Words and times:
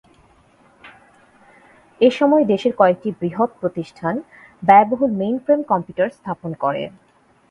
এসময় 2.01 2.43
দেশের 2.43 2.73
কয়েকটি 2.77 3.09
বৃহৎ 3.19 3.49
প্রতিষ্ঠান 3.61 4.15
ব্যয়বহুল 4.63 5.11
মেইনফ্রেম 5.21 5.59
কম্পিউটার 5.71 6.09
স্থাপন 6.17 6.51
করে। 6.63 6.83